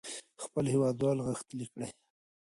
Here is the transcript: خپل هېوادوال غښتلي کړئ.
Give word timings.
خپل 0.43 0.63
هېوادوال 0.73 1.17
غښتلي 1.27 1.65
کړئ. 1.73 1.89